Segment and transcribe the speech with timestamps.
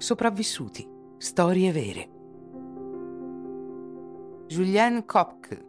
[0.00, 0.88] Sopravvissuti.
[1.18, 2.08] Storie vere.
[4.48, 5.62] Julien Kopke.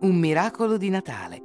[0.00, 1.42] Un miracolo di Natale.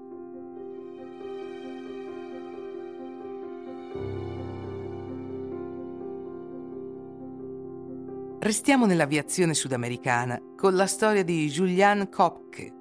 [8.39, 12.73] Restiamo nell'aviazione sudamericana con la storia di Julian Kopke.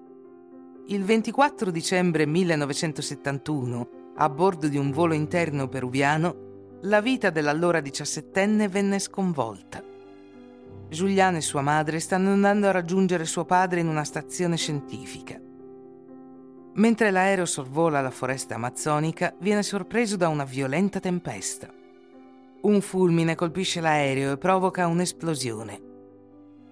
[0.87, 3.89] Il 24 dicembre 1971,
[4.19, 6.47] a bordo di un volo interno peruviano,
[6.83, 9.83] la vita dell'allora diciassettenne venne sconvolta.
[10.89, 15.41] Giuliana e sua madre stanno andando a raggiungere suo padre in una stazione scientifica.
[16.75, 21.69] Mentre l'aereo sorvola la foresta amazzonica, viene sorpreso da una violenta tempesta.
[22.61, 25.81] Un fulmine colpisce l'aereo e provoca un'esplosione.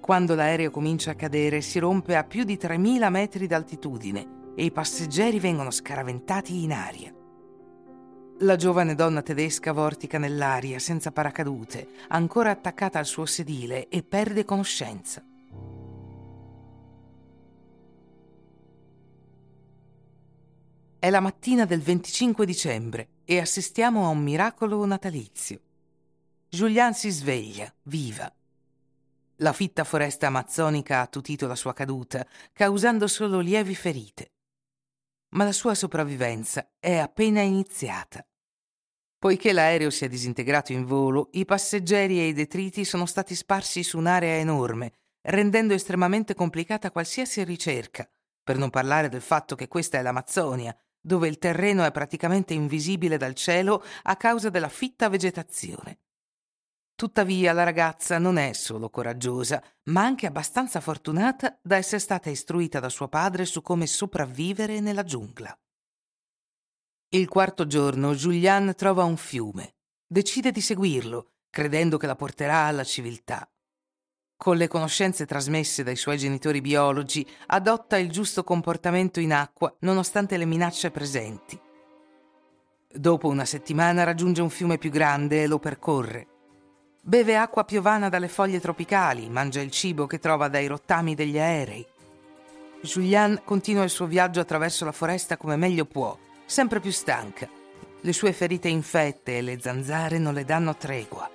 [0.01, 4.70] Quando l'aereo comincia a cadere, si rompe a più di 3.000 metri d'altitudine e i
[4.70, 7.12] passeggeri vengono scaraventati in aria.
[8.40, 14.45] La giovane donna tedesca vortica nell'aria senza paracadute, ancora attaccata al suo sedile e perde
[14.45, 15.24] conoscenza.
[20.98, 25.60] È la mattina del 25 dicembre e assistiamo a un miracolo natalizio.
[26.51, 28.30] Julian si sveglia, viva.
[29.37, 34.32] La fitta foresta amazzonica ha attutito la sua caduta, causando solo lievi ferite
[35.37, 38.26] ma la sua sopravvivenza è appena iniziata.
[39.18, 43.82] Poiché l'aereo si è disintegrato in volo, i passeggeri e i detriti sono stati sparsi
[43.82, 44.92] su un'area enorme,
[45.23, 48.09] rendendo estremamente complicata qualsiasi ricerca,
[48.42, 53.16] per non parlare del fatto che questa è l'Amazzonia, dove il terreno è praticamente invisibile
[53.16, 55.98] dal cielo a causa della fitta vegetazione.
[56.96, 62.80] Tuttavia la ragazza non è solo coraggiosa, ma anche abbastanza fortunata da essere stata istruita
[62.80, 65.54] da suo padre su come sopravvivere nella giungla.
[67.10, 69.74] Il quarto giorno Julian trova un fiume.
[70.06, 73.47] Decide di seguirlo, credendo che la porterà alla civiltà.
[74.34, 80.38] Con le conoscenze trasmesse dai suoi genitori biologi, adotta il giusto comportamento in acqua nonostante
[80.38, 81.60] le minacce presenti.
[82.90, 86.35] Dopo una settimana raggiunge un fiume più grande e lo percorre.
[87.08, 91.86] Beve acqua piovana dalle foglie tropicali, mangia il cibo che trova dai rottami degli aerei.
[92.80, 97.48] Julian continua il suo viaggio attraverso la foresta come meglio può, sempre più stanca.
[98.00, 101.30] Le sue ferite infette e le zanzare non le danno tregua.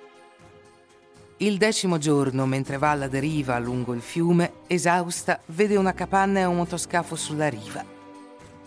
[1.38, 6.44] Il decimo giorno, mentre va alla deriva lungo il fiume, esausta, vede una capanna e
[6.44, 7.82] un motoscafo sulla riva.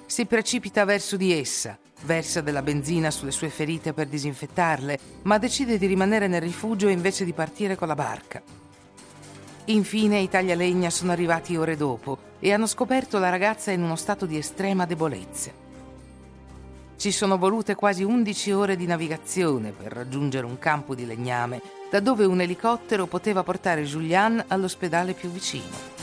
[0.06, 5.78] Si precipita verso di essa, versa della benzina sulle sue ferite per disinfettarle, ma decide
[5.78, 8.42] di rimanere nel rifugio invece di partire con la barca.
[9.66, 14.28] Infine i taglialegna sono arrivati ore dopo e hanno scoperto la ragazza in uno stato
[14.28, 15.52] di estrema debolezza.
[16.98, 22.00] Ci sono volute quasi 11 ore di navigazione per raggiungere un campo di legname, da
[22.00, 25.95] dove un elicottero poteva portare Julian all'ospedale più vicino.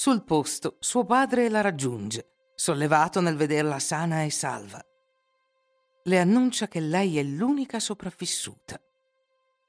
[0.00, 4.80] Sul posto suo padre la raggiunge, sollevato nel vederla sana e salva.
[6.04, 8.80] Le annuncia che lei è l'unica sopravvissuta.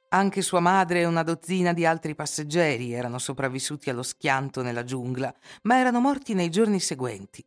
[0.09, 5.33] Anche sua madre e una dozzina di altri passeggeri erano sopravvissuti allo schianto nella giungla,
[5.63, 7.43] ma erano morti nei giorni seguenti.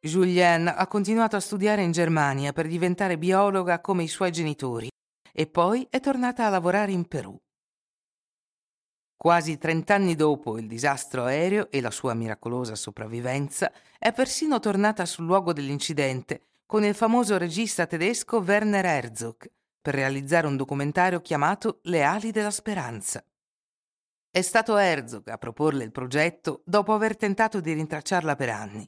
[0.00, 4.88] Julienne ha continuato a studiare in Germania per diventare biologa come i suoi genitori
[5.32, 7.40] e poi è tornata a lavorare in Perù.
[9.16, 15.24] Quasi trent'anni dopo il disastro aereo e la sua miracolosa sopravvivenza, è persino tornata sul
[15.24, 19.50] luogo dell'incidente con il famoso regista tedesco Werner Herzog
[19.80, 23.24] per realizzare un documentario chiamato Le ali della speranza.
[24.30, 28.86] È stato Herzog a proporle il progetto dopo aver tentato di rintracciarla per anni.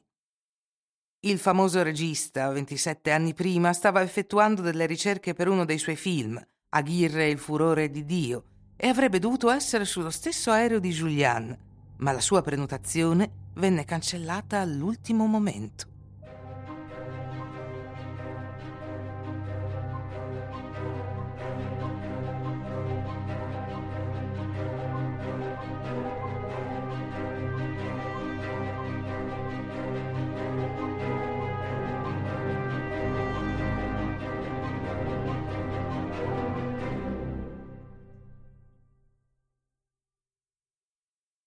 [1.21, 6.39] Il famoso regista, 27 anni prima, stava effettuando delle ricerche per uno dei suoi film,
[6.69, 8.43] Aghirre e il furore di Dio,
[8.81, 11.53] e avrebbe dovuto essere sullo stesso aereo di Julian,
[11.97, 15.98] ma la sua prenotazione venne cancellata all'ultimo momento.